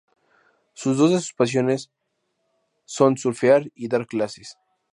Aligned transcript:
Sus 0.73 0.97
dos 0.97 1.11
de 1.11 1.19
sus 1.19 1.33
pasiones 1.35 1.91
son 2.85 3.17
surfear 3.17 3.69
y 3.75 3.87
dar 3.87 4.07
clases. 4.07 4.57